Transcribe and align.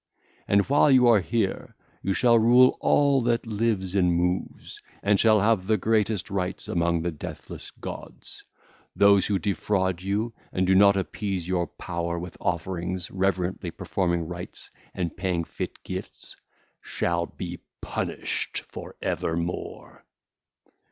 And 0.47 0.61
while 0.67 0.89
you 0.89 1.07
are 1.07 1.19
here, 1.19 1.75
you 2.01 2.13
shall 2.13 2.39
rule 2.39 2.75
all 2.81 3.21
that 3.21 3.45
lives 3.45 3.93
and 3.93 4.11
moves 4.11 4.81
and 5.03 5.19
shall 5.19 5.41
have 5.41 5.67
the 5.67 5.77
greatest 5.77 6.31
rights 6.31 6.67
among 6.67 7.03
the 7.03 7.11
deathless 7.11 7.69
gods: 7.69 8.43
those 8.95 9.27
who 9.27 9.37
defraud 9.37 10.01
you 10.01 10.33
and 10.51 10.65
do 10.65 10.73
not 10.73 10.97
appease 10.97 11.47
your 11.47 11.67
power 11.67 12.17
with 12.17 12.35
offerings, 12.41 13.11
reverently 13.11 13.69
performing 13.69 14.27
rites 14.27 14.71
and 14.95 15.15
paying 15.15 15.43
fit 15.43 15.83
gifts, 15.83 16.35
shall 16.81 17.27
be 17.27 17.59
punished 17.79 18.63
for 18.69 18.95
evermore. 19.03 20.03